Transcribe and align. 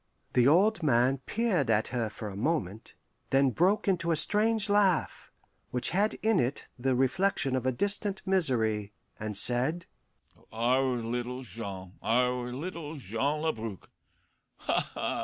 The 0.33 0.47
old 0.47 0.81
man 0.81 1.19
peered 1.27 1.69
at 1.69 1.89
her 1.89 2.09
for 2.09 2.27
a 2.27 2.35
moment, 2.35 2.95
then 3.29 3.51
broke 3.51 3.87
into 3.87 4.09
a 4.09 4.15
strange 4.15 4.67
laugh, 4.67 5.29
which 5.69 5.91
had 5.91 6.15
in 6.23 6.39
it 6.39 6.65
the 6.79 6.95
reflection 6.95 7.55
of 7.55 7.67
a 7.67 7.71
distant 7.71 8.23
misery, 8.25 8.93
and 9.19 9.37
said, 9.37 9.85
"Our 10.51 10.95
little 11.03 11.43
Jean, 11.43 11.99
our 12.01 12.51
little 12.51 12.95
Jean 12.95 13.43
Labrouk! 13.43 13.91
Ha! 14.57 14.89
ha! 14.95 15.19